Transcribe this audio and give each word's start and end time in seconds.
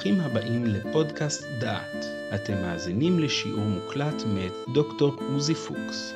ברוכים 0.00 0.20
הבאים 0.20 0.64
לפודקאסט 0.64 1.44
דעת. 1.60 2.04
אתם 2.34 2.52
מאזינים 2.52 3.18
לשיעור 3.18 3.64
מוקלט 3.64 4.14
מאת 4.34 4.52
דוקטור 4.74 5.14
עוזי 5.32 5.54
פוקס. 5.54 6.14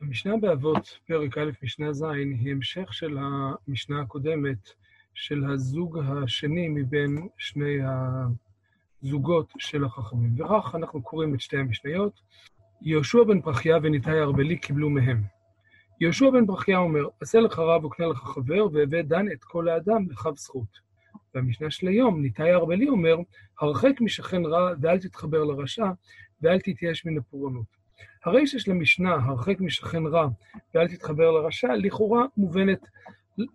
המשנה 0.00 0.36
באבות, 0.36 0.98
פרק 1.06 1.38
א', 1.38 1.50
משנה 1.62 1.92
ז', 1.92 2.02
היא 2.02 2.52
המשך 2.52 2.94
של 2.94 3.18
המשנה 3.18 4.00
הקודמת, 4.00 4.70
של 5.14 5.44
הזוג 5.44 5.98
השני 5.98 6.68
מבין 6.68 7.28
שני 7.38 7.76
הזוגות 9.02 9.52
של 9.58 9.84
החכמים. 9.84 10.34
וכך 10.40 10.74
אנחנו 10.74 11.02
קוראים 11.02 11.34
את 11.34 11.40
שתי 11.40 11.56
המשניות. 11.56 12.20
יהושע 12.82 13.24
בן 13.24 13.40
פרחיה 13.40 13.78
וניתאי 13.82 14.20
ארבלי 14.20 14.58
קיבלו 14.58 14.90
מהם. 14.90 15.39
יהושע 16.00 16.30
בן 16.30 16.46
ברכיה 16.46 16.78
אומר, 16.78 17.08
עשה 17.20 17.40
לך 17.40 17.58
רב 17.58 17.84
וקנה 17.84 18.06
לך 18.06 18.18
חבר, 18.18 18.66
והבא 18.72 19.02
דן 19.02 19.32
את 19.32 19.44
כל 19.44 19.68
האדם 19.68 20.10
לכף 20.10 20.36
זכות. 20.36 20.90
והמשנה 21.34 21.70
של 21.70 21.88
היום, 21.88 22.22
ניתאי 22.22 22.52
ארבלי 22.52 22.88
אומר, 22.88 23.16
הרחק 23.60 24.00
משכן 24.00 24.44
רע 24.44 24.72
ואל 24.80 24.98
תתחבר 24.98 25.44
לרשע, 25.44 25.86
ואל 26.42 26.60
תתייאש 26.60 27.06
מן 27.06 27.18
הפורענות. 27.18 27.66
הרישא 28.24 28.58
של 28.58 28.70
המשנה, 28.70 29.14
הרחק 29.14 29.60
משכן 29.60 30.06
רע 30.06 30.28
ואל 30.74 30.88
תתחבר 30.88 31.30
לרשע, 31.30 31.74
לכאורה 31.76 32.24
מובנת 32.36 32.86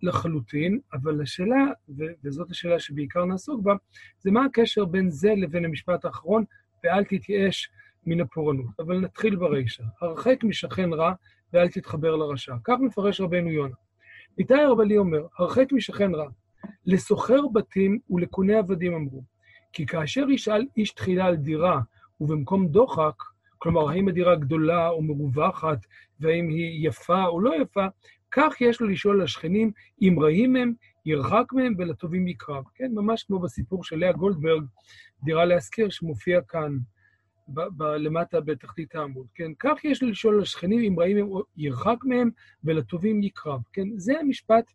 לחלוטין, 0.02 0.80
אבל 0.92 1.22
השאלה, 1.22 1.64
וזאת 2.24 2.50
השאלה 2.50 2.78
שבעיקר 2.78 3.24
נעסוק 3.24 3.62
בה, 3.62 3.74
זה 4.18 4.30
מה 4.30 4.44
הקשר 4.44 4.84
בין 4.84 5.10
זה 5.10 5.32
לבין 5.36 5.64
המשפט 5.64 6.04
האחרון, 6.04 6.44
ואל 6.84 7.04
תתייאש 7.04 7.70
מן 8.06 8.20
הפורענות. 8.20 8.66
אבל 8.78 9.00
נתחיל 9.00 9.36
ברישא. 9.36 9.82
הרחק 10.00 10.44
משכן 10.44 10.92
רע 10.92 11.12
ואל 11.56 11.68
תתחבר 11.68 12.16
לרשע. 12.16 12.54
כך 12.64 12.74
מפרש 12.80 13.20
רבנו 13.20 13.50
יונה. 13.50 13.74
איתי 14.38 14.54
הרבלי 14.54 14.98
אומר, 14.98 15.26
הרחק 15.38 15.72
משכן 15.72 16.14
רע, 16.14 16.28
לסוחר 16.86 17.48
בתים 17.52 17.98
ולקונה 18.10 18.58
עבדים 18.58 18.94
אמרו, 18.94 19.22
כי 19.72 19.86
כאשר 19.86 20.30
ישאל 20.30 20.66
איש 20.76 20.92
תחילה 20.92 21.24
על 21.24 21.36
דירה 21.36 21.80
ובמקום 22.20 22.68
דוחק, 22.68 23.14
כלומר, 23.58 23.90
האם 23.90 24.08
הדירה 24.08 24.34
גדולה 24.34 24.88
או 24.88 25.02
מרווחת, 25.02 25.78
והאם 26.20 26.48
היא 26.48 26.88
יפה 26.88 27.24
או 27.24 27.40
לא 27.40 27.62
יפה, 27.62 27.86
כך 28.30 28.60
יש 28.60 28.80
לו 28.80 28.88
לשאול 28.88 29.22
לשכנים, 29.22 29.70
אם 30.02 30.16
רעים 30.20 30.56
הם, 30.56 30.72
ירחק 31.06 31.52
מהם 31.52 31.74
ולטובים 31.78 32.28
יקרב. 32.28 32.64
כן, 32.74 32.90
ממש 32.94 33.22
כמו 33.22 33.38
בסיפור 33.38 33.84
של 33.84 33.96
לאה 33.96 34.12
גולדברג, 34.12 34.64
דירה 35.24 35.44
להשכיר, 35.44 35.90
שמופיע 35.90 36.40
כאן 36.48 36.76
ב- 37.48 37.68
ב- 37.76 37.82
למטה 37.82 38.40
בתחתית 38.40 38.94
העמוד, 38.94 39.26
כן? 39.34 39.52
כך 39.58 39.84
יש 39.84 40.02
לשאול 40.02 40.42
לשכנים 40.42 40.80
אם 40.80 41.00
רעים 41.00 41.16
הם 41.16 41.28
ירחק 41.56 42.04
מהם 42.04 42.30
ולטובים 42.64 43.22
יקרב, 43.22 43.60
כן? 43.72 43.88
זה 43.96 44.18
המשפט, 44.20 44.72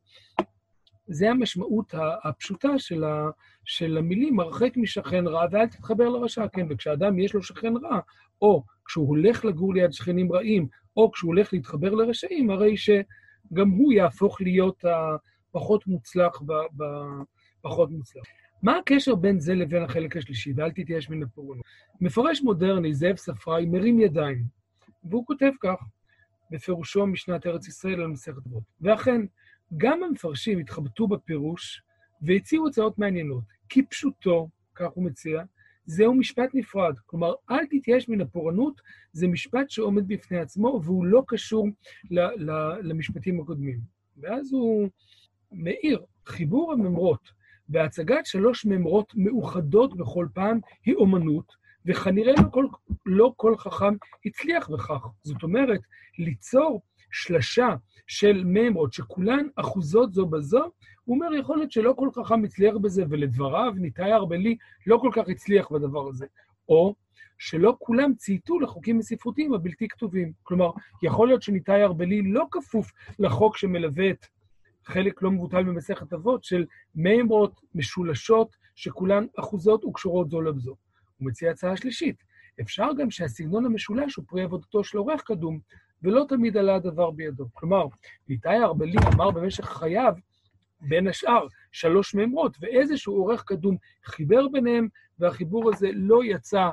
זה 1.08 1.30
המשמעות 1.30 1.94
הפשוטה 2.24 2.80
של, 2.80 3.04
ה, 3.04 3.30
של 3.66 3.98
המילים, 3.98 4.40
הרחק 4.40 4.78
משכן 4.78 5.28
רע 5.28 5.46
ואל 5.52 5.68
תתחבר 5.68 6.10
לרשע, 6.10 6.48
כן? 6.48 6.68
וכשאדם 6.70 7.20
יש 7.20 7.34
לו 7.34 7.44
שכן 7.44 7.74
רע, 7.78 8.00
או 8.42 8.64
כשהוא 8.86 9.08
הולך 9.08 9.46
לגור 9.46 9.74
ליד 9.74 9.94
שכנים 9.94 10.32
רעים, 10.32 10.68
או 10.98 11.12
כשהוא 11.12 11.28
הולך 11.28 11.54
להתחבר 11.54 11.90
לרשעים, 11.90 12.50
הרי 12.50 12.78
שגם 12.78 13.70
הוא 13.70 13.94
יהפוך 13.94 14.42
להיות 14.42 14.86
הפחות 14.86 15.88
מוצלח, 15.88 16.42
ב, 16.42 16.54
ב, 16.54 16.84
פחות 17.62 17.92
מוצלח. 17.92 18.24
מה 18.62 18.78
הקשר 18.78 19.16
בין 19.16 19.40
זה 19.40 19.56
לבין 19.56 19.84
החלק 19.84 20.18
השלישי, 20.18 20.54
ואל 20.56 20.72
תתייאש 20.72 21.10
מן 21.10 21.24
הפורענות? 21.24 21.66
מפרש 22.02 22.42
מודרני, 22.42 22.94
זאב 22.94 23.16
ספראי, 23.16 23.66
מרים 23.66 24.00
ידיים, 24.00 24.44
והוא 25.04 25.26
כותב 25.26 25.52
כך, 25.62 25.84
בפירושו 26.52 27.08
משנת 27.08 27.48
ארץ 27.48 27.68
ישראל 27.68 28.02
על 28.02 28.08
מסכת 28.08 28.48
אבות. 28.48 28.64
ואכן, 28.82 29.22
גם 29.78 30.04
המפרשים 30.04 30.60
התחבטו 30.60 31.08
בפירוש 31.08 31.82
והציעו 32.22 32.68
הצעות 32.68 33.00
מעניינות. 33.00 33.44
כפשוטו, 33.70 34.50
כך 34.76 34.88
הוא 34.94 35.06
מציע, 35.06 35.44
זהו 35.86 36.14
משפט 36.14 36.50
נפרד. 36.54 36.96
כלומר, 37.06 37.34
אל 37.52 37.66
תתייאש 37.66 38.10
מן 38.10 38.22
הפורענות, 38.22 38.82
זה 39.14 39.28
משפט 39.28 39.70
שעומד 39.70 40.08
בפני 40.08 40.40
עצמו, 40.40 40.82
והוא 40.84 41.06
לא 41.06 41.24
קשור 41.28 41.68
ל- 42.12 42.52
ל- 42.52 42.80
למשפטים 42.84 43.42
הקודמים. 43.42 43.80
ואז 44.18 44.54
הוא 44.54 44.90
מאיר, 45.52 46.06
חיבור 46.26 46.74
הממרות 46.74 47.41
והצגת 47.72 48.26
שלוש 48.26 48.66
ממרות 48.66 49.14
מאוחדות 49.16 49.98
בכל 49.98 50.28
פעם 50.34 50.60
היא 50.86 50.96
אומנות, 50.96 51.56
וכנראה 51.86 52.34
לא 52.38 52.50
כל, 52.52 52.66
לא 53.06 53.34
כל 53.38 53.58
חכם 53.58 53.94
הצליח 54.26 54.70
בכך. 54.70 55.08
זאת 55.24 55.44
אומרת, 55.44 55.80
ליצור 56.20 56.82
שלשה 57.12 57.76
של 58.08 58.44
ממרות 58.46 58.94
שכולן 58.94 59.48
אחוזות 59.56 60.14
זו 60.14 60.26
בזו, 60.26 60.64
הוא 61.06 61.16
אומר, 61.16 61.34
יכול 61.34 61.58
להיות 61.58 61.72
שלא 61.72 61.94
כל 61.98 62.10
חכם 62.16 62.44
הצליח 62.44 62.76
בזה, 62.76 63.04
ולדבריו, 63.10 63.74
ניתאי 63.76 64.14
ארבלי 64.14 64.58
לא 64.88 64.98
כל 64.98 65.10
כך 65.14 65.30
הצליח 65.30 65.72
בדבר 65.72 66.10
הזה. 66.10 66.26
או 66.70 66.96
שלא 67.38 67.76
כולם 67.80 68.14
צייתו 68.14 68.60
לחוקים 68.60 69.00
הספרותיים 69.00 69.54
הבלתי 69.54 69.88
כתובים. 69.88 70.32
כלומר, 70.44 70.72
יכול 71.04 71.28
להיות 71.28 71.42
שניתאי 71.42 71.84
ארבלי 71.84 72.22
לא 72.22 72.46
כפוף 72.52 72.92
לחוק 73.20 73.58
שמלווה 73.58 74.10
את 74.10 74.26
חלק 74.86 75.22
לא 75.22 75.32
מבוטל 75.32 75.64
במסכת 75.64 76.14
אבות 76.14 76.44
של 76.44 76.66
מימרות 76.96 77.62
משולשות 77.76 78.56
שכולן 78.76 79.26
אחוזות 79.40 79.86
וקשורות 79.86 80.30
זו 80.30 80.42
לבזו. 80.42 80.76
הוא 81.18 81.28
מציע 81.28 81.52
הצעה 81.52 81.78
שלישית, 81.78 82.24
אפשר 82.62 82.88
גם 82.98 83.12
שהסגנון 83.12 83.66
המשולש 83.66 84.16
הוא 84.16 84.26
פרי 84.28 84.44
עבודתו 84.44 84.84
של 84.84 84.98
עורך 84.98 85.22
קדום, 85.22 85.60
ולא 86.04 86.26
תמיד 86.30 86.58
עלה 86.58 86.76
הדבר 86.76 87.12
בידו. 87.12 87.46
כלומר, 87.54 87.86
ניתאי 88.30 88.60
ארבלי 88.64 88.98
אמר 89.14 89.32
במשך 89.32 89.66
חייו, 89.66 90.14
בין 90.82 91.08
השאר, 91.08 91.48
שלוש 91.72 92.16
מימרות, 92.16 92.58
ואיזשהו 92.62 93.14
עורך 93.14 93.44
קדום 93.44 93.78
חיבר 94.06 94.48
ביניהם, 94.48 94.88
והחיבור 95.20 95.70
הזה 95.74 95.90
לא 95.94 96.24
יצא 96.24 96.70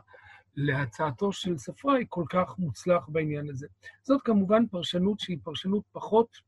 להצעתו 0.57 1.33
של 1.33 1.59
ספראי 1.59 2.05
כל 2.09 2.25
כך 2.29 2.59
מוצלח 2.59 3.09
בעניין 3.09 3.51
הזה. 3.51 3.67
זאת 4.03 4.23
כמובן 4.23 4.67
פרשנות 4.67 5.21
שהיא 5.21 5.39
פרשנות 5.43 5.83
פחות 5.93 6.48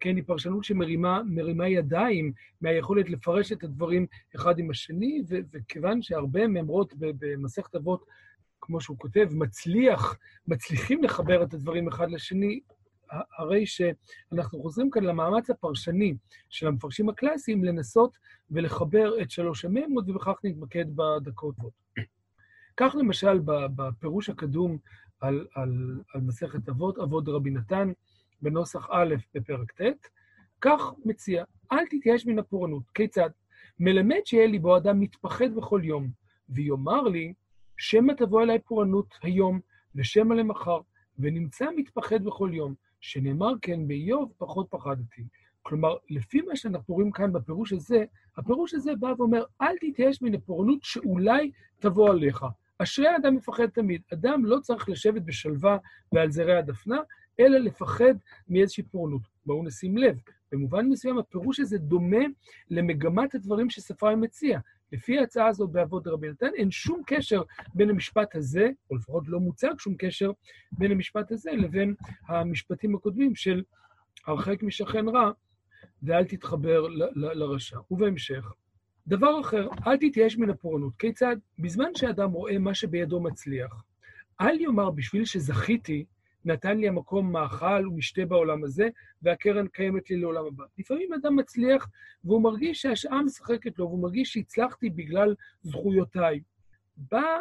כן, 0.00 0.16
היא 0.16 0.24
פרשנות 0.26 0.64
שמרימה 0.64 1.68
ידיים 1.68 2.32
מהיכולת 2.60 3.10
לפרש 3.10 3.52
את 3.52 3.64
הדברים 3.64 4.06
אחד 4.36 4.58
עם 4.58 4.70
השני, 4.70 5.22
ו- 5.28 5.36
וכיוון 5.52 6.02
שהרבה 6.02 6.46
ממרות 6.46 6.94
במסכת 6.98 7.74
אבות, 7.74 8.04
כמו 8.60 8.80
שהוא 8.80 8.98
כותב, 8.98 9.28
מצליח, 9.32 10.16
מצליחים 10.48 11.04
לחבר 11.04 11.42
את 11.42 11.54
הדברים 11.54 11.88
אחד 11.88 12.10
לשני, 12.10 12.60
הרי 13.38 13.66
שאנחנו 13.66 14.62
חוזרים 14.62 14.90
כאן 14.90 15.04
למאמץ 15.04 15.50
הפרשני 15.50 16.14
של 16.48 16.66
המפרשים 16.66 17.08
הקלאסיים 17.08 17.64
לנסות 17.64 18.18
ולחבר 18.50 19.22
את 19.22 19.30
שלוש 19.30 19.64
הממות, 19.64 20.08
ובכך 20.08 20.34
נתמקד 20.44 20.84
בדקות 20.96 21.54
הזאת. 21.58 21.72
כך 22.76 22.94
למשל 22.98 23.40
בפירוש 23.76 24.30
הקדום 24.30 24.78
על, 25.20 25.46
על, 25.54 26.00
על 26.14 26.20
מסכת 26.20 26.68
אבות, 26.68 26.98
אבות 26.98 27.28
רבי 27.28 27.50
נתן, 27.50 27.92
בנוסח 28.42 28.88
א' 28.90 29.14
בפרק 29.34 29.72
ט', 29.72 30.08
כך 30.60 30.80
מציע, 31.04 31.44
אל 31.72 31.86
תתייאש 31.90 32.26
מן 32.26 32.38
הפורענות. 32.38 32.82
כיצד? 32.94 33.30
מלמד 33.80 34.20
שיהיה 34.24 34.46
ליבו 34.46 34.76
אדם 34.76 35.00
מתפחד 35.00 35.54
בכל 35.54 35.80
יום, 35.84 36.08
ויאמר 36.48 37.02
לי, 37.02 37.34
שמא 37.76 38.12
תבוא 38.12 38.42
אליי 38.42 38.58
פורענות 38.58 39.14
היום, 39.22 39.60
ושמא 39.94 40.34
למחר, 40.34 40.80
ונמצא 41.18 41.66
מתפחד 41.76 42.24
בכל 42.24 42.50
יום, 42.52 42.74
שנאמר 43.00 43.52
כן 43.62 43.88
באיוב 43.88 44.32
פחות 44.38 44.66
פחדתי. 44.70 45.24
כלומר, 45.62 45.96
לפי 46.10 46.40
מה 46.40 46.56
שאנחנו 46.56 46.94
רואים 46.94 47.10
כאן 47.10 47.32
בפירוש 47.32 47.72
הזה, 47.72 48.04
הפירוש 48.36 48.74
הזה 48.74 48.92
בא 49.00 49.12
ואומר, 49.18 49.44
אל 49.60 49.76
תתייאש 49.80 50.22
מן 50.22 50.34
הפורענות 50.34 50.78
שאולי 50.82 51.50
תבוא 51.78 52.10
עליך. 52.10 52.44
אשרי 52.78 53.08
האדם 53.08 53.34
מפחד 53.34 53.66
תמיד. 53.66 54.02
אדם 54.12 54.44
לא 54.44 54.58
צריך 54.62 54.88
לשבת 54.88 55.22
בשלווה 55.22 55.78
ועל 56.12 56.30
זרי 56.30 56.56
הדפנה, 56.56 57.00
אלא 57.40 57.58
לפחד 57.58 58.14
מאיזושהי 58.48 58.82
פורענות. 58.82 59.22
בואו 59.46 59.64
נשים 59.64 59.98
לב, 59.98 60.20
במובן 60.52 60.86
מסוים 60.86 61.18
הפירוש 61.18 61.60
הזה 61.60 61.78
דומה 61.78 62.24
למגמת 62.70 63.34
הדברים 63.34 63.70
שספראי 63.70 64.14
מציע. 64.14 64.58
לפי 64.92 65.18
ההצעה 65.18 65.46
הזאת 65.46 65.70
באבות 65.70 66.06
רבי 66.06 66.28
נתן, 66.30 66.50
אין 66.56 66.70
שום 66.70 67.02
קשר 67.06 67.42
בין 67.74 67.90
המשפט 67.90 68.34
הזה, 68.34 68.70
או 68.90 68.96
לפחות 68.96 69.28
לא 69.28 69.40
מוצג 69.40 69.74
שום 69.78 69.94
קשר 69.98 70.30
בין 70.72 70.90
המשפט 70.90 71.32
הזה 71.32 71.50
לבין 71.52 71.94
המשפטים 72.26 72.94
הקודמים 72.94 73.34
של 73.34 73.62
הרחק 74.26 74.62
משכן 74.62 75.08
רע 75.08 75.30
ואל 76.02 76.24
תתחבר 76.24 76.86
לרשע. 77.14 77.78
ובהמשך, 77.90 78.52
דבר 79.06 79.40
אחר, 79.40 79.68
אל 79.86 79.96
תתייאש 79.96 80.36
מן 80.36 80.50
הפורענות. 80.50 80.92
כיצד? 80.98 81.36
בזמן 81.58 81.94
שאדם 81.94 82.30
רואה 82.30 82.58
מה 82.58 82.74
שבידו 82.74 83.20
מצליח, 83.20 83.84
אל 84.40 84.60
יאמר 84.60 84.90
בשביל 84.90 85.24
שזכיתי, 85.24 86.04
נתן 86.50 86.78
לי 86.78 86.88
המקום 86.88 87.32
מאכל 87.32 87.88
ומשתה 87.88 88.26
בעולם 88.26 88.64
הזה, 88.64 88.88
והקרן 89.22 89.66
קיימת 89.68 90.10
לי 90.10 90.16
לעולם 90.16 90.46
הבא. 90.46 90.64
לפעמים 90.78 91.12
אדם 91.12 91.36
מצליח 91.36 91.88
והוא 92.24 92.42
מרגיש 92.42 92.82
שהשעה 92.82 93.22
משחקת 93.22 93.78
לו, 93.78 93.86
והוא 93.86 94.02
מרגיש 94.02 94.32
שהצלחתי 94.32 94.90
בגלל 94.90 95.34
זכויותיי. 95.62 96.40
בא 96.96 97.40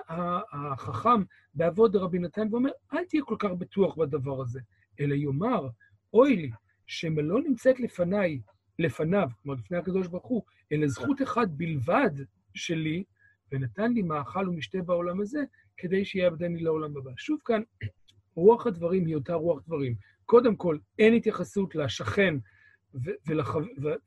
החכם 0.51 1.23
באבות 1.53 1.91
דרבי 1.91 2.19
נתן 2.19 2.47
ואומר, 2.51 2.69
אל 2.93 3.05
תהיה 3.05 3.23
כל 3.23 3.35
כך 3.39 3.51
בטוח 3.51 3.95
בדבר 3.95 4.41
הזה, 4.41 4.59
אלא 4.99 5.13
יאמר, 5.15 5.67
אוי 6.13 6.35
לי, 6.35 6.51
שמא 6.87 7.21
לא 7.21 7.41
נמצאת 7.41 7.79
לפניי 7.79 8.41
לפניו, 8.79 9.29
כלומר 9.43 9.59
לפני 9.59 9.77
הקדוש 9.77 10.07
ברוך 10.07 10.27
הוא, 10.27 10.43
אלא 10.71 10.87
זכות 10.87 11.21
אחת 11.21 11.47
בלבד 11.47 12.11
שלי, 12.53 13.03
ונתן 13.51 13.91
לי 13.93 14.01
מאכל 14.01 14.49
ומשתה 14.49 14.81
בעולם 14.81 15.21
הזה, 15.21 15.39
כדי 15.77 16.05
שיעבדני 16.05 16.59
לעולם 16.59 16.97
הבא. 16.97 17.11
שוב 17.17 17.39
כאן, 17.45 17.61
רוח 18.37 18.67
הדברים 18.67 19.05
היא 19.05 19.15
אותה 19.15 19.33
רוח 19.33 19.61
דברים. 19.67 19.95
קודם 20.25 20.55
כל, 20.55 20.77
אין 20.99 21.13
התייחסות 21.13 21.75
לשכן 21.75 22.35
ולחו... 23.27 23.59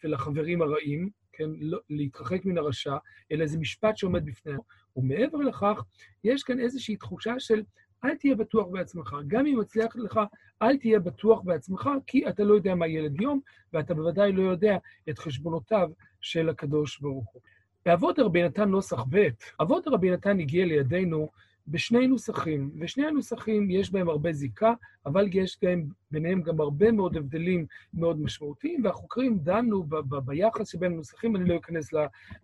ולחברים 0.04 0.62
הרעים, 0.62 1.10
כן, 1.32 1.50
לא, 1.60 1.78
להתרחק 1.90 2.44
מן 2.44 2.58
הרשע, 2.58 2.96
אלא 3.32 3.46
זה 3.46 3.58
משפט 3.58 3.96
שעומד 3.96 4.24
בפניהם. 4.24 4.60
ומעבר 4.96 5.38
לכך, 5.38 5.84
יש 6.24 6.42
כאן 6.42 6.60
איזושהי 6.60 6.96
תחושה 6.96 7.34
של 7.38 7.62
אל 8.04 8.16
תהיה 8.16 8.34
בטוח 8.34 8.66
בעצמך. 8.66 9.16
גם 9.26 9.46
אם 9.46 9.60
מצליח 9.60 9.96
לך, 9.96 10.20
אל 10.62 10.76
תהיה 10.76 10.98
בטוח 10.98 11.42
בעצמך, 11.42 11.90
כי 12.06 12.28
אתה 12.28 12.44
לא 12.44 12.54
יודע 12.54 12.74
מה 12.74 12.86
ילד 12.86 13.20
יום, 13.20 13.40
ואתה 13.72 13.94
בוודאי 13.94 14.32
לא 14.32 14.42
יודע 14.42 14.76
את 15.10 15.18
חשבונותיו 15.18 15.90
של 16.20 16.48
הקדוש 16.48 17.00
ברוך 17.00 17.32
הוא. 17.32 17.42
באבות 17.86 18.18
רבי 18.18 18.42
נתן 18.42 18.68
נוסח 18.68 19.04
ב', 19.10 19.28
אבות 19.62 19.88
רבי 19.88 20.10
נתן 20.10 20.40
הגיע 20.40 20.64
לידינו 20.64 21.28
בשני 21.70 22.06
נוסחים, 22.06 22.70
ושני 22.78 23.06
הנוסחים 23.06 23.70
יש 23.70 23.92
בהם 23.92 24.08
הרבה 24.08 24.32
זיקה, 24.32 24.74
אבל 25.06 25.28
יש 25.32 25.58
גם, 25.64 25.82
ביניהם 26.10 26.42
גם 26.42 26.60
הרבה 26.60 26.92
מאוד 26.92 27.16
הבדלים 27.16 27.66
מאוד 27.94 28.20
משמעותיים, 28.20 28.84
והחוקרים 28.84 29.38
דנו 29.38 29.82
ב- 29.82 29.96
ב- 29.96 30.18
ביחס 30.18 30.68
שבין 30.68 30.92
הנוסחים, 30.92 31.36
אני 31.36 31.48
לא 31.48 31.56
אכנס 31.56 31.90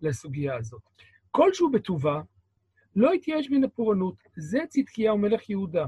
לסוגיה 0.03 0.57
הזאת. 0.57 0.83
כלשהו 1.31 1.71
בטובה, 1.71 2.21
לא 2.97 3.13
התייאש 3.13 3.51
מן 3.51 3.65
הפורענות, 3.65 4.15
זה 4.37 4.59
צדקיהו 4.69 5.19
מלך 5.19 5.51
יהודה. 5.51 5.87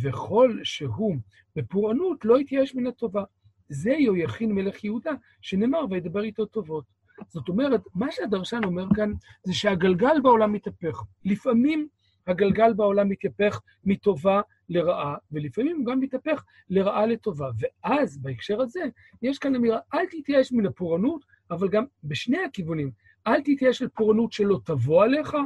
וכל 0.00 0.58
שהוא 0.62 1.16
בפורענות 1.56 2.24
לא 2.24 2.36
התייאש 2.36 2.74
מן 2.74 2.86
הטובה. 2.86 3.24
זה 3.68 3.90
יהויכין 3.90 4.52
מלך 4.52 4.84
יהודה, 4.84 5.10
שנאמר 5.40 5.84
וידבר 5.90 6.22
איתו 6.22 6.46
טובות. 6.46 6.84
זאת 7.28 7.48
אומרת, 7.48 7.80
מה 7.94 8.10
שהדרשן 8.10 8.60
אומר 8.64 8.86
כאן 8.96 9.12
זה 9.44 9.54
שהגלגל 9.54 10.20
בעולם 10.22 10.52
מתהפך. 10.52 11.02
לפעמים 11.24 11.88
הגלגל 12.26 12.72
בעולם 12.72 13.08
מתהפך 13.08 13.60
מטובה 13.84 14.40
לרעה, 14.68 15.16
ולפעמים 15.32 15.76
הוא 15.76 15.86
גם 15.86 16.00
מתהפך 16.00 16.44
לרעה 16.70 17.06
לטובה. 17.06 17.50
ואז, 17.58 18.18
בהקשר 18.18 18.60
הזה, 18.60 18.80
יש 19.22 19.38
כאן 19.38 19.54
אמירה, 19.54 19.78
אל 19.94 20.06
תתייאש 20.10 20.52
מן 20.52 20.66
הפורענות, 20.66 21.24
אבל 21.50 21.68
גם 21.68 21.84
בשני 22.04 22.38
הכיוונים. 22.38 22.90
אל 23.26 23.40
תתייאש 23.40 23.82
על 23.82 23.88
פורענות 23.88 24.32
שלא 24.32 24.60
תבוא 24.64 25.04
עליך, 25.04 25.36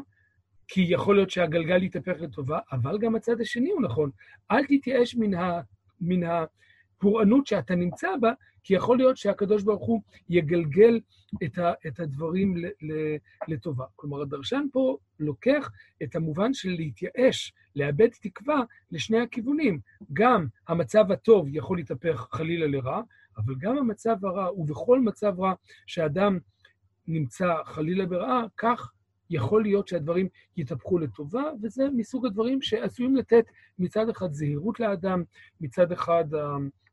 כי 0.68 0.86
יכול 0.88 1.16
להיות 1.16 1.30
שהגלגל 1.30 1.82
יתהפך 1.82 2.16
לטובה, 2.20 2.58
אבל 2.72 2.98
גם 2.98 3.14
הצד 3.14 3.40
השני 3.40 3.70
הוא 3.70 3.82
נכון. 3.82 4.10
אל 4.50 4.64
תתייאש 4.64 5.14
מן, 5.14 5.34
ה, 5.34 5.60
מן 6.00 6.22
הפורענות 6.96 7.46
שאתה 7.46 7.74
נמצא 7.74 8.08
בה, 8.20 8.32
כי 8.62 8.74
יכול 8.74 8.96
להיות 8.96 9.16
שהקדוש 9.16 9.62
ברוך 9.62 9.86
הוא 9.86 10.02
יגלגל 10.28 11.00
את, 11.44 11.58
ה, 11.58 11.72
את 11.86 12.00
הדברים 12.00 12.56
ל, 12.56 12.66
ל, 12.66 13.16
לטובה. 13.48 13.84
כלומר, 13.96 14.22
הדרשן 14.22 14.66
פה 14.72 14.96
לוקח 15.20 15.70
את 16.02 16.16
המובן 16.16 16.54
של 16.54 16.68
להתייאש, 16.68 17.52
לאבד 17.76 18.08
תקווה 18.22 18.62
לשני 18.90 19.20
הכיוונים. 19.20 19.80
גם 20.12 20.46
המצב 20.68 21.12
הטוב 21.12 21.48
יכול 21.50 21.76
להתהפך 21.76 22.28
חלילה 22.32 22.66
לרע, 22.66 23.02
אבל 23.36 23.54
גם 23.58 23.78
המצב 23.78 24.24
הרע, 24.24 24.52
ובכל 24.52 25.00
מצב 25.00 25.40
רע 25.40 25.52
שאדם 25.86 26.38
נמצא 27.06 27.54
חלילה 27.64 28.06
ברעה, 28.06 28.44
כך 28.56 28.92
יכול 29.30 29.62
להיות 29.62 29.88
שהדברים 29.88 30.28
יתהפכו 30.56 30.98
לטובה, 30.98 31.42
וזה 31.62 31.84
מסוג 31.96 32.26
הדברים 32.26 32.62
שעשויים 32.62 33.16
לתת 33.16 33.44
מצד 33.78 34.08
אחד 34.08 34.32
זהירות 34.32 34.80
לאדם, 34.80 35.22
מצד 35.60 35.92
אחד 35.92 36.24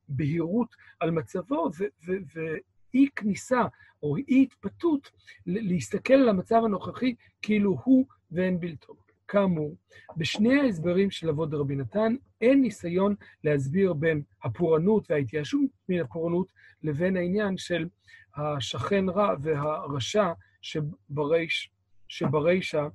בהירות 0.10 0.76
על 1.00 1.12
מצבו, 1.12 1.70
ואי 2.08 3.08
כניסה 3.16 3.62
או 4.04 4.18
אי 4.18 4.44
התפתות 4.44 5.12
להסתכל 5.46 6.14
על 6.14 6.30
המצב 6.30 6.62
הנוכחי 6.66 7.16
כאילו 7.42 7.78
הוא 7.84 8.06
ואין 8.32 8.60
בלתו. 8.60 8.94
כאמור, 9.28 9.76
בשני 10.18 10.60
ההסברים 10.60 11.12
של 11.12 11.30
אבות 11.30 11.54
רבי 11.54 11.76
נתן 11.76 12.16
אין 12.42 12.62
ניסיון 12.62 13.16
להסביר 13.44 13.94
בין 13.94 14.22
הפורענות 14.44 15.12
וההתייאשות 15.12 15.62
מן 15.90 16.00
הפורענות 16.00 16.52
לבין 16.84 17.18
העניין 17.18 17.58
של 17.58 17.88
השכן 18.36 19.10
רע 19.10 19.36
והרשע 19.42 20.32
שבריש, 20.62 21.72
שברישה 22.12 22.88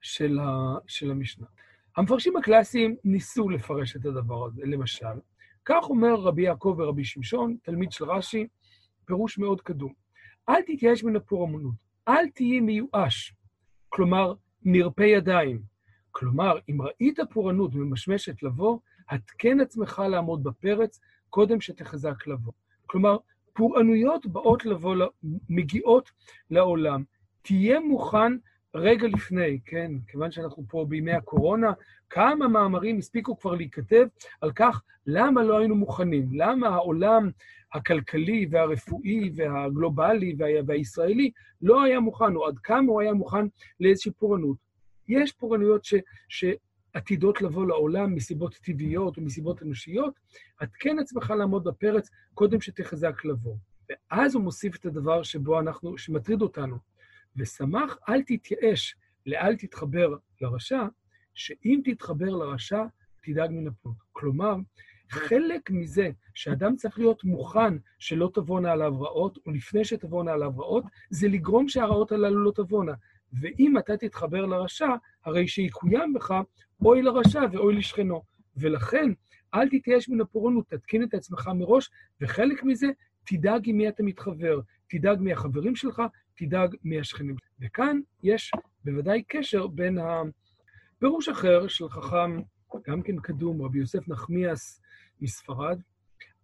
של, 0.00 0.38
ה, 0.38 0.74
של 0.86 1.10
המשנה. 1.10 1.46
המפרשים 1.96 2.36
הקלאסיים 2.36 2.96
ניסו 3.04 3.48
לפרש 3.48 3.96
את 3.96 4.06
הדבר 4.06 4.46
הזה, 4.46 4.62
למשל, 4.64 5.06
כך 5.64 5.84
אומר 5.90 6.14
רבי 6.14 6.42
יעקב 6.42 6.74
ורבי 6.78 7.04
שמשון, 7.04 7.56
תלמיד 7.62 7.92
של 7.92 8.04
רש"י, 8.04 8.46
פירוש 9.04 9.38
מאוד 9.38 9.60
קדום. 9.60 9.92
אל 10.48 10.62
תתייאש 10.62 11.04
מן 11.04 11.16
הפורענות, 11.16 11.74
אל 12.08 12.28
תהיי 12.34 12.60
מיואש, 12.60 13.34
כלומר, 13.88 14.34
נרפה 14.62 15.04
ידיים. 15.04 15.62
כלומר, 16.10 16.58
אם 16.68 16.82
ראית 16.82 17.18
פורענות 17.30 17.74
ממשמשת 17.74 18.42
לבוא, 18.42 18.78
התקן 19.10 19.60
עצמך 19.60 20.02
לעמוד 20.10 20.42
בפרץ 20.42 21.00
קודם 21.30 21.60
שתחזק 21.60 22.26
לבוא. 22.26 22.52
כלומר, 22.86 23.16
פורענויות 23.52 24.26
באות 24.26 24.64
לבוא, 24.64 24.96
מגיעות 25.48 26.10
לעולם. 26.50 27.04
תהיה 27.42 27.80
מוכן 27.80 28.32
רגע 28.78 29.06
לפני, 29.08 29.58
כן, 29.64 29.92
כיוון 30.06 30.30
שאנחנו 30.30 30.64
פה 30.68 30.86
בימי 30.88 31.12
הקורונה, 31.12 31.72
כמה 32.10 32.48
מאמרים 32.48 32.98
הספיקו 32.98 33.38
כבר 33.38 33.54
להיכתב 33.54 34.06
על 34.40 34.52
כך 34.52 34.82
למה 35.06 35.42
לא 35.42 35.58
היינו 35.58 35.74
מוכנים, 35.74 36.28
למה 36.32 36.68
העולם 36.68 37.30
הכלכלי 37.72 38.46
והרפואי 38.50 39.30
והגלובלי 39.36 40.34
וה... 40.38 40.46
והישראלי 40.66 41.30
לא 41.62 41.82
היה 41.82 42.00
מוכן, 42.00 42.36
או 42.36 42.46
עד 42.46 42.58
כמה 42.58 42.92
הוא 42.92 43.00
היה 43.00 43.12
מוכן 43.12 43.46
לאיזושהי 43.80 44.12
פורענות. 44.12 44.56
יש 45.08 45.32
פורענויות 45.32 45.84
ש... 45.84 45.94
שעתידות 46.28 47.42
לבוא 47.42 47.66
לעולם 47.66 48.14
מסיבות 48.14 48.54
טבעיות 48.54 49.18
ומסיבות 49.18 49.62
אנושיות, 49.62 50.14
התקן 50.60 50.98
עצמך 50.98 51.30
לעמוד 51.38 51.64
בפרץ 51.64 52.10
קודם 52.34 52.60
שתחזק 52.60 53.24
לבוא. 53.24 53.56
ואז 53.90 54.34
הוא 54.34 54.42
מוסיף 54.42 54.76
את 54.76 54.86
הדבר 54.86 55.22
שבו 55.22 55.60
אנחנו, 55.60 55.98
שמטריד 55.98 56.42
אותנו. 56.42 56.87
ושמח, 57.38 57.98
אל 58.08 58.22
תתייאש, 58.22 58.96
לאל 59.26 59.56
תתחבר 59.56 60.14
לרשע, 60.40 60.82
שאם 61.34 61.80
תתחבר 61.84 62.30
לרשע, 62.30 62.82
תדאג 63.22 63.50
מן 63.50 63.66
הפנות. 63.66 63.96
כלומר, 64.12 64.54
חלק 65.10 65.70
מזה 65.70 66.10
שאדם 66.34 66.76
צריך 66.76 66.98
להיות 66.98 67.24
מוכן 67.24 67.74
שלא 67.98 68.30
תבואנה 68.34 68.72
עליו 68.72 69.00
רעות, 69.00 69.38
או 69.46 69.50
לפני 69.50 69.84
שתבואנה 69.84 70.32
עליו 70.32 70.58
רעות, 70.58 70.84
זה 71.10 71.28
לגרום 71.28 71.68
שהרעות 71.68 72.12
הללו 72.12 72.44
לא 72.44 72.52
תבואנה. 72.54 72.92
ואם 73.32 73.78
אתה 73.78 73.96
תתחבר 73.96 74.46
לרשע, 74.46 74.88
הרי 75.24 75.48
שיקוים 75.48 76.14
בך 76.14 76.34
אוי 76.82 77.02
לרשע 77.02 77.42
ואוי 77.52 77.74
לשכנו. 77.74 78.22
ולכן, 78.56 79.12
אל 79.54 79.68
תתייאש 79.68 80.08
מן 80.08 80.20
הפורענות, 80.20 80.68
תתקין 80.68 81.02
את 81.02 81.14
עצמך 81.14 81.50
מראש, 81.54 81.90
וחלק 82.20 82.64
מזה, 82.64 82.86
תדאג 83.24 83.62
עם 83.64 83.76
מי 83.76 83.88
אתה 83.88 84.02
מתחבר. 84.02 84.60
תדאג 84.88 85.20
מי 85.20 85.32
החברים 85.32 85.76
שלך, 85.76 86.02
תדאג 86.38 86.76
מי 86.84 87.00
השכנים. 87.00 87.36
וכאן 87.60 88.00
יש 88.22 88.50
בוודאי 88.84 89.22
קשר 89.28 89.66
בין 89.66 89.98
הפירוש 89.98 91.28
אחר 91.28 91.68
של 91.68 91.88
חכם, 91.88 92.40
גם 92.86 93.02
כן 93.02 93.16
קדום, 93.16 93.62
רבי 93.62 93.78
יוסף 93.78 94.08
נחמיאס 94.08 94.80
מספרד, 95.20 95.80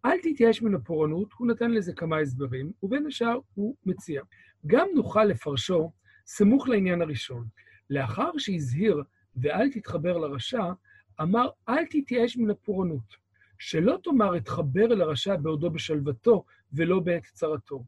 אל 0.05 0.19
תתייאש 0.23 0.63
מן 0.63 0.75
הפורענות, 0.75 1.33
הוא 1.33 1.49
נתן 1.49 1.71
לזה 1.71 1.93
כמה 1.93 2.19
הסברים, 2.19 2.73
ובין 2.83 3.07
השאר 3.07 3.39
הוא 3.55 3.77
מציע. 3.87 4.23
גם 4.67 4.89
נוכל 4.95 5.25
לפרשו 5.25 5.93
סמוך 6.27 6.69
לעניין 6.69 7.03
הראשון. 7.03 7.47
לאחר 7.91 8.31
שהזהיר 8.39 9.03
ואל 9.37 9.71
תתחבר 9.71 10.19
לרשע, 10.19 10.73
אמר 11.21 11.49
אל 11.69 11.87
תתייאש 11.91 12.37
מן 12.37 12.51
הפורענות. 12.51 13.25
שלא 13.59 13.99
תאמר 14.05 14.37
אתחבר 14.37 14.85
אל 14.85 15.01
הרשע 15.01 15.37
בעודו 15.37 15.71
בשלוותו 15.71 16.45
ולא 16.73 17.01
בעת 17.01 17.25
צרתו. 17.25 17.85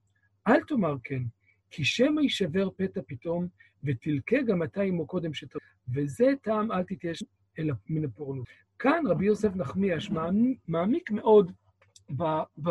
אל 0.49 0.61
תאמר 0.61 0.95
כן, 1.05 1.23
כי 1.71 1.85
שמא 1.85 2.21
יישבר 2.21 2.69
פתע 2.77 3.01
פתאום, 3.07 3.47
ותלקה 3.85 4.43
גם 4.43 4.63
אתה 4.63 4.83
עמו 4.83 5.07
קודם 5.07 5.35
שתבוא. 5.35 5.61
וזה 5.95 6.27
טעם 6.43 6.73
אל 6.73 6.83
תתייש 6.83 7.25
אלא 7.59 7.75
מן 7.89 8.05
הפורענות. 8.05 8.47
כאן 8.79 9.05
רבי 9.07 9.27
יוסף 9.27 9.57
נחמיאש 9.57 10.11
מעמיק 10.69 11.11
מאוד, 11.11 11.53
ב, 12.17 12.23
ב, 12.63 12.71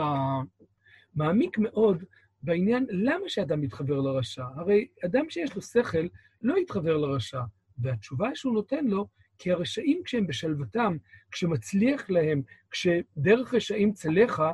מעמיק 1.15 1.57
מאוד 1.57 2.03
בעניין 2.43 2.85
למה 2.89 3.29
שאדם 3.29 3.61
מתחבר 3.61 4.01
לרשע. 4.01 4.45
הרי 4.55 4.87
אדם 5.05 5.29
שיש 5.29 5.55
לו 5.55 5.61
שכל 5.61 6.07
לא 6.41 6.57
יתחבר 6.57 6.97
לרשע, 6.97 7.41
והתשובה 7.77 8.29
שהוא 8.35 8.53
נותן 8.53 8.85
לו, 8.85 9.07
כי 9.37 9.51
הרשעים 9.51 10.01
כשהם 10.05 10.27
בשלוותם, 10.27 10.97
כשמצליח 11.31 12.09
להם, 12.09 12.41
כשדרך 12.71 13.53
רשעים 13.53 13.93
צלחה, 13.93 14.51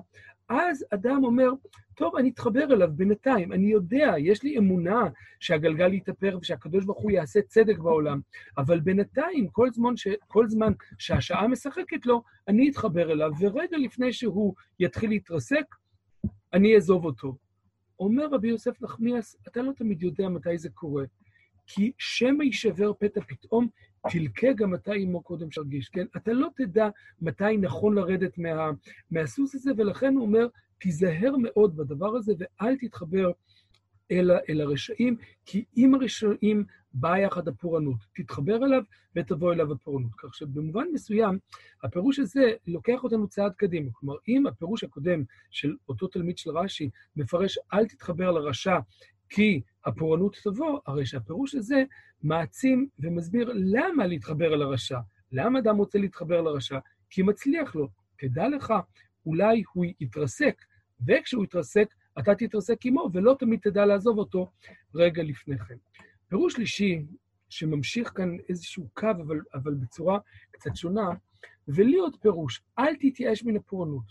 אז 0.52 0.86
אדם 0.94 1.24
אומר, 1.24 1.50
טוב, 1.96 2.16
אני 2.16 2.30
אתחבר 2.30 2.64
אליו 2.74 2.90
בינתיים, 2.92 3.54
אני 3.54 3.68
יודע, 3.68 4.14
יש 4.18 4.44
לי 4.44 4.58
אמונה 4.58 5.02
שהגלגל 5.40 5.94
יתהפך 5.94 6.34
ושהקדוש 6.42 6.86
ברוך 6.86 7.02
הוא 7.02 7.12
יעשה 7.12 7.42
צדק 7.42 7.78
בעולם, 7.78 8.22
אבל 8.58 8.80
בינתיים, 8.80 9.48
כל 9.48 9.70
זמן, 9.72 9.98
ש... 9.98 10.08
כל 10.28 10.50
זמן 10.50 10.74
שהשעה 10.98 11.48
משחקת 11.48 12.06
לו, 12.06 12.24
אני 12.48 12.70
אתחבר 12.70 13.12
אליו, 13.12 13.32
ורגע 13.40 13.78
לפני 13.78 14.14
שהוא 14.14 14.54
יתחיל 14.80 15.10
להתרסק, 15.10 15.66
אני 16.54 16.76
אעזוב 16.76 17.06
אותו. 17.06 17.36
אומר 18.00 18.26
רבי 18.26 18.48
יוסף 18.48 18.82
נחמיאס, 18.82 19.36
אתה 19.48 19.62
לא 19.62 19.72
תמיד 19.72 20.04
יודע 20.04 20.30
מתי 20.30 20.58
זה 20.58 20.70
קורה, 20.70 21.04
כי 21.68 21.92
שמא 21.98 22.44
יישבר 22.44 22.94
פתע 23.00 23.22
פתאום, 23.28 23.68
תלקה 24.10 24.54
גם 24.54 24.74
אתה 24.74 24.94
עמו 24.94 25.22
קודם 25.22 25.52
שרגיש, 25.52 25.90
כן? 25.90 26.06
אתה 26.18 26.34
לא 26.34 26.48
תדע 26.56 26.90
מתי 27.22 27.58
נכון 27.58 27.96
לרדת 27.96 28.38
מה, 28.38 28.72
מהסוס 29.12 29.56
הזה, 29.56 29.72
ולכן 29.78 30.16
הוא 30.16 30.22
אומר, 30.22 30.48
תיזהר 30.78 31.36
מאוד 31.42 31.76
בדבר 31.76 32.16
הזה 32.16 32.34
ואל 32.38 32.76
תתחבר 32.78 33.32
אל 34.50 34.62
הרשעים, 34.62 35.16
כי 35.46 35.66
עם 35.76 35.96
הרשעים 35.96 36.66
באה 36.94 37.20
יחד 37.20 37.48
הפורענות. 37.48 37.98
תתחבר 38.16 38.66
אליו 38.66 38.84
ותבוא 39.16 39.54
אליו 39.54 39.72
הפורענות. 39.72 40.12
כך 40.18 40.36
שבמובן 40.36 40.86
מסוים, 40.94 41.40
הפירוש 41.84 42.20
הזה 42.20 42.52
לוקח 42.68 43.04
אותנו 43.04 43.28
צעד 43.28 43.54
קדימה. 43.56 43.90
כלומר, 43.94 44.16
אם 44.28 44.48
הפירוש 44.48 44.84
הקודם 44.84 45.24
של 45.52 45.76
אותו 45.90 46.08
תלמיד 46.08 46.38
של 46.38 46.58
רש"י 46.58 46.90
מפרש 47.16 47.60
אל 47.74 47.88
תתחבר 47.88 48.32
לרשע 48.32 48.80
כי 49.34 49.62
הפורענות 49.86 50.38
תבוא, 50.44 50.80
הרי 50.86 51.06
שהפירוש 51.06 51.56
הזה 51.56 51.84
מעצים 52.24 52.88
ומסביר 53.00 53.52
למה 53.56 54.08
להתחבר 54.08 54.54
אל 54.54 54.62
הרשע. 54.62 55.00
למה 55.32 55.60
אדם 55.60 55.78
רוצה 55.78 56.00
להתחבר 56.00 56.42
לרשע? 56.42 56.80
כי 57.10 57.22
מצליח 57.22 57.76
לו. 57.76 57.88
תדע 58.20 58.48
לך, 58.48 58.74
אולי 59.26 59.64
הוא 59.74 59.86
יתרסק, 60.00 60.62
וכשהוא 61.08 61.44
יתרסק, 61.44 61.94
אתה 62.20 62.36
תתרסק 62.36 62.86
עמו, 62.86 63.10
ולא 63.14 63.36
תמיד 63.40 63.60
תדע 63.60 63.86
לעזוב 63.86 64.18
אותו 64.18 64.52
רגע 64.96 65.24
לפני 65.24 65.58
כן. 65.58 65.76
פירוש 66.30 66.54
שלישי, 66.54 67.06
שממשיך 67.50 68.12
כאן 68.16 68.38
איזשהו 68.50 68.88
קו, 68.94 69.08
אבל, 69.12 69.40
אבל 69.54 69.74
בצורה 69.74 70.20
קצת 70.52 70.76
שונה, 70.76 71.10
ולי 71.68 71.98
עוד 71.98 72.16
פירוש, 72.22 72.62
אל 72.80 72.96
תתייאש 72.96 73.44
מן 73.44 73.56
הפורענות. 73.56 74.06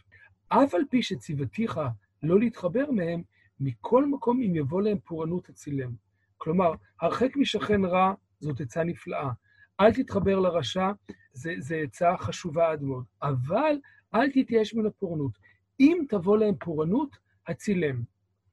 אף 0.49 0.75
על 0.75 0.83
פי 0.91 1.03
שציוותיך 1.03 1.81
לא 2.23 2.39
להתחבר 2.41 2.91
מהם, 2.91 3.23
מכל 3.61 4.07
מקום 4.07 4.43
אם 4.43 4.57
יבוא 4.57 4.83
להם 4.83 4.99
פורענות 5.05 5.49
הצילם. 5.49 5.91
כלומר, 6.39 6.73
הרחק 7.01 7.37
משכן 7.37 7.85
רע 7.85 8.15
זאת 8.41 8.61
עצה 8.61 8.85
נפלאה. 8.85 9.31
אל 9.81 9.93
תתחבר 9.93 10.39
לרשע, 10.41 10.91
זו 11.35 11.75
עצה 11.75 12.17
חשובה 12.19 12.71
עד 12.71 12.83
מאוד. 12.83 13.05
אבל 13.23 13.79
אל 14.15 14.31
תתייאש 14.31 14.75
מן 14.75 14.87
הפורענות. 14.87 15.39
אם 15.81 16.03
תבוא 16.09 16.39
להם 16.39 16.55
פורענות, 16.61 17.17
הצילם. 17.47 18.03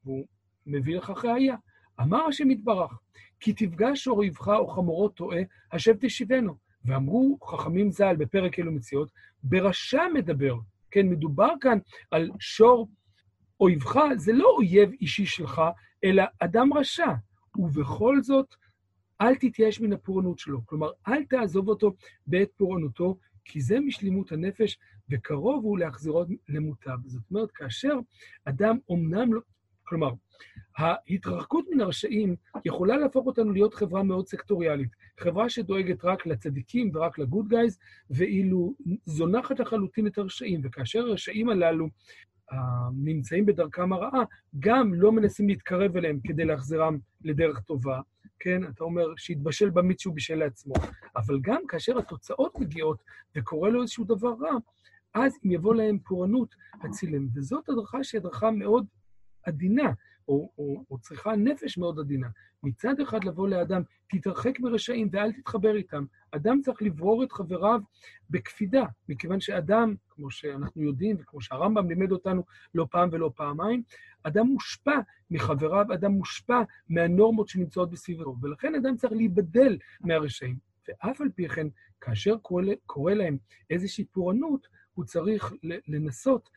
והוא 0.06 0.26
מביא 0.66 0.98
לך 0.98 1.26
ראייה. 1.26 1.56
אמר 2.02 2.26
השם 2.26 2.52
יתברך, 2.52 3.00
כי 3.40 3.54
תפגש 3.54 4.08
אויבך 4.08 4.48
או 4.48 4.68
חמורו 4.68 5.10
טועה, 5.10 5.40
השב 5.72 5.94
תשיבנו. 6.00 6.56
ואמרו 6.86 7.38
חכמים 7.44 7.92
ז"ל 7.92 8.16
בפרק 8.16 8.60
אלו 8.60 8.72
מציאות, 8.72 9.12
ברשע 9.44 10.04
מדבר. 10.14 10.56
כן, 10.92 11.10
מדובר 11.10 11.50
כאן 11.62 11.78
על 12.12 12.30
שור 12.40 12.90
אויבך, 13.60 14.00
זה 14.16 14.34
לא 14.34 14.50
אויב 14.58 14.92
אישי 15.02 15.26
שלך, 15.26 15.62
אלא 16.04 16.24
אדם 16.40 16.74
רשע. 16.74 17.14
ובכל 17.56 18.22
זאת, 18.22 18.56
אל 19.22 19.36
תתייאש 19.36 19.82
מן 19.82 19.94
הפורענות 19.94 20.40
שלו. 20.40 20.66
כלומר, 20.66 20.92
אל 21.08 21.24
תעזוב 21.24 21.70
אותו 21.70 21.94
בעת 22.28 22.50
פורענותו, 22.58 23.18
כי 23.46 23.62
זה 23.62 23.80
משלימות 23.80 24.32
הנפש, 24.32 24.78
וקרוב 25.10 25.64
הוא 25.64 25.80
להחזירו 25.80 26.26
למוטב. 26.50 26.98
זאת 27.06 27.24
אומרת, 27.32 27.52
כאשר 27.52 28.00
אדם 28.46 28.78
אומנם 28.90 29.34
לא... 29.34 29.42
כלומר, 29.84 30.12
ההתרחקות 30.78 31.66
מן 31.72 31.82
הרשעים 31.82 32.36
יכולה 32.66 32.98
להפוך 32.98 33.26
אותנו 33.26 33.52
להיות 33.52 33.74
חברה 33.74 34.04
מאוד 34.04 34.28
סקטוריאלית. 34.28 34.90
חברה 35.20 35.50
שדואגת 35.50 36.06
רק 36.06 36.26
לצדיקים 36.26 36.92
ורק 36.94 37.20
לגוד 37.20 37.48
גייז, 37.48 37.78
ואילו 38.10 38.74
זונחת 39.06 39.60
לחלוטין 39.60 40.08
את 40.08 40.18
הרשעים. 40.18 40.62
וכאשר 40.64 41.00
הרשעים 41.00 41.50
הללו 41.50 41.88
נמצאים 42.94 43.46
בדרכם 43.46 43.94
הרעה, 43.94 44.24
גם 44.60 44.94
לא 44.94 45.12
מנסים 45.12 45.48
להתקרב 45.48 45.98
אליהם 45.98 46.20
כדי 46.24 46.46
להחזירם 46.46 46.98
לדרך 47.22 47.60
טובה. 47.60 48.02
כן, 48.40 48.64
אתה 48.64 48.84
אומר 48.84 49.14
שיתבשל 49.18 49.70
במיץ 49.70 50.02
שהוא 50.02 50.16
בישל 50.16 50.36
לעצמו. 50.36 50.74
אבל 51.16 51.40
גם 51.42 51.62
כאשר 51.68 51.98
התוצאות 51.98 52.60
מגיעות 52.60 53.04
וקורה 53.36 53.70
לו 53.70 53.82
איזשהו 53.82 54.04
דבר 54.04 54.34
רע, 54.42 54.52
אז 55.14 55.38
אם 55.46 55.52
יבוא 55.52 55.76
להם 55.76 56.00
פורענות, 56.00 56.56
הצילם. 56.84 57.28
וזאת 57.36 57.70
הדרכה 57.70 58.04
שהיא 58.04 58.20
הדרכה 58.20 58.52
מאוד 58.52 58.86
עדינה, 59.44 59.92
או, 60.28 60.52
או, 60.58 60.84
או 60.92 60.98
צריכה 60.98 61.36
נפש 61.36 61.78
מאוד 61.78 62.00
עדינה. 62.00 62.28
מצד 62.64 63.00
אחד 63.00 63.24
לבוא 63.24 63.48
לאדם, 63.48 63.82
תתרחק 64.10 64.60
מרשעים 64.60 65.10
ואל 65.12 65.32
תתחבר 65.32 65.76
איתם. 65.76 66.06
אדם 66.32 66.62
צריך 66.62 66.82
לברור 66.82 67.24
את 67.24 67.32
חבריו 67.32 67.80
בקפידה, 68.30 68.86
מכיוון 69.10 69.40
שאדם, 69.40 69.96
כמו 70.10 70.32
שאנחנו 70.32 70.84
יודעים 70.84 71.18
וכמו 71.20 71.42
שהרמב"ם 71.42 71.90
לימד 71.90 72.12
אותנו 72.12 72.44
לא 72.76 72.88
פעם 72.92 73.10
ולא 73.12 73.32
פעמיים, 73.36 73.84
אדם 74.24 74.48
מושפע 74.48 75.00
מחבריו, 75.32 75.86
אדם 75.94 76.12
מושפע 76.12 76.62
מהנורמות 76.90 77.48
שנמצאות 77.48 77.90
בסביבתו, 77.90 78.36
ולכן 78.42 78.76
אדם 78.76 78.98
צריך 78.98 79.14
להיבדל 79.14 79.78
מהרשעים. 80.02 80.58
ואף 80.88 81.22
על 81.22 81.30
פי 81.36 81.50
כן, 81.50 81.68
כאשר 82.02 82.36
קורה 82.86 83.14
להם 83.14 83.38
איזושהי 83.70 84.06
פורענות, 84.06 84.68
הוא 84.98 85.06
צריך 85.06 85.54
לנסות 85.88 86.50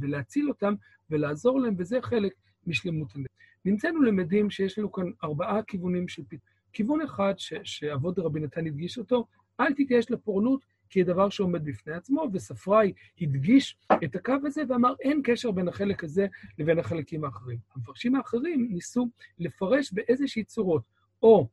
ולהציל 0.00 0.48
אותם 0.48 0.74
ולעזור 1.10 1.60
להם, 1.60 1.74
וזה 1.78 1.98
חלק 2.02 2.32
משלמות 2.66 3.16
הנפש. 3.16 3.30
נמצאנו 3.64 4.02
למדים 4.02 4.50
שיש 4.50 4.78
לנו 4.78 4.92
כאן 4.92 5.10
ארבעה 5.24 5.62
כיוונים 5.62 6.08
של 6.08 6.22
פתרון. 6.24 6.52
כיוון 6.72 7.00
אחד 7.00 7.34
שאבות 7.62 8.18
רבי 8.18 8.40
נתן 8.40 8.66
הדגיש 8.66 8.98
אותו, 8.98 9.26
אל 9.60 9.72
תתייאש 9.74 10.10
לפורענות, 10.10 10.64
כי 10.90 11.00
היא 11.00 11.06
דבר 11.06 11.28
שעומד 11.28 11.64
בפני 11.64 11.92
עצמו, 11.94 12.28
וספראי 12.32 12.92
הדגיש 13.20 13.78
את 14.04 14.16
הקו 14.16 14.34
הזה 14.44 14.62
ואמר, 14.68 14.94
אין 15.00 15.20
קשר 15.24 15.50
בין 15.50 15.68
החלק 15.68 16.04
הזה 16.04 16.26
לבין 16.58 16.78
החלקים 16.78 17.24
האחרים. 17.24 17.58
המפרשים 17.74 18.16
האחרים 18.16 18.68
ניסו 18.70 19.08
לפרש 19.38 19.92
באיזושהי 19.92 20.44
צורות, 20.44 20.82
או 21.22 21.48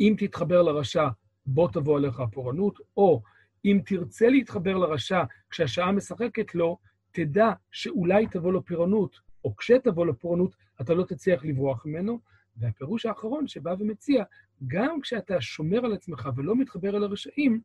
אם 0.00 0.14
תתחבר 0.18 0.62
לרשע, 0.62 1.08
בוא 1.46 1.68
תבוא 1.72 1.98
עליך 1.98 2.20
הפורענות, 2.20 2.78
או 2.96 3.22
אם 3.64 3.80
תרצה 3.86 4.28
להתחבר 4.28 4.76
לרשע 4.76 5.22
כשהשעה 5.50 5.92
משחקת 5.92 6.54
לו, 6.54 6.78
תדע 7.12 7.52
שאולי 7.70 8.26
תבוא 8.26 8.52
לו 8.52 8.64
פירענות, 8.64 9.20
או 9.44 9.56
כשתבוא 9.56 10.06
לו 10.06 10.18
פירענות, 10.18 10.54
אתה 10.80 10.94
לא 10.94 11.04
תצליח 11.04 11.44
לברוח 11.44 11.86
ממנו. 11.86 12.18
והפירוש 12.56 13.06
האחרון 13.06 13.48
שבא 13.48 13.74
ומציע, 13.78 14.24
גם 14.66 15.00
כשאתה 15.00 15.40
שומר 15.40 15.84
על 15.84 15.92
עצמך 15.92 16.28
ולא 16.36 16.56
מתחבר 16.56 16.96
אל 16.96 17.04
הרשעים, 17.04 17.60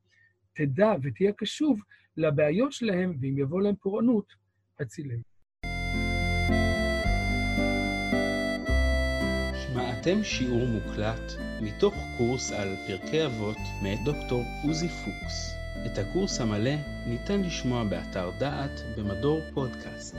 תדע 0.54 0.94
ותהיה 1.04 1.32
קשוב 1.32 1.80
לבעיות 2.18 2.74
שלהם, 2.74 3.18
ואם 3.22 3.38
יבוא 3.38 3.62
להם 3.62 3.75
פורענות, 3.75 4.34
הצילם. 4.80 5.20
שמעתם 9.56 10.24
שיעור 10.24 10.68
מוקלט 10.68 11.32
מתוך 11.62 11.96
קורס 12.18 12.52
על 12.52 12.68
פרקי 12.88 13.25
אבות 13.25 13.58
מאת 13.84 14.00
דוקטור 14.06 14.44
עוזי 14.64 14.88
פוקס. 14.88 15.64
את 15.86 15.98
הקורס 15.98 16.42
המלא 16.42 16.72
ניתן 17.06 17.42
לשמוע 17.42 17.84
באתר 17.84 18.32
דעת 18.38 18.82
במדור 18.98 19.42
פודקאסט. 19.54 20.15